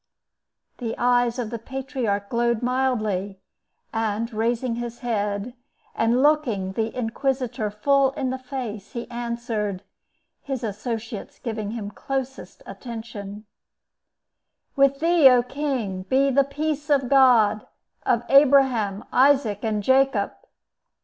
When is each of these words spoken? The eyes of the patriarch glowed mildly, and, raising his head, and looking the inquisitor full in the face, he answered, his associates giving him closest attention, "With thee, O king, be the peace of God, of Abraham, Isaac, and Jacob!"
The 0.79 0.95
eyes 0.97 1.37
of 1.37 1.51
the 1.51 1.59
patriarch 1.59 2.27
glowed 2.29 2.63
mildly, 2.63 3.39
and, 3.93 4.33
raising 4.33 4.77
his 4.77 5.01
head, 5.01 5.53
and 5.93 6.23
looking 6.23 6.71
the 6.71 6.95
inquisitor 6.97 7.69
full 7.69 8.09
in 8.13 8.31
the 8.31 8.39
face, 8.39 8.93
he 8.93 9.07
answered, 9.11 9.83
his 10.41 10.63
associates 10.63 11.37
giving 11.37 11.69
him 11.73 11.91
closest 11.91 12.63
attention, 12.65 13.45
"With 14.75 15.01
thee, 15.01 15.29
O 15.29 15.43
king, 15.43 16.01
be 16.01 16.31
the 16.31 16.45
peace 16.45 16.89
of 16.89 17.07
God, 17.07 17.67
of 18.03 18.23
Abraham, 18.27 19.03
Isaac, 19.13 19.59
and 19.63 19.83
Jacob!" 19.83 20.31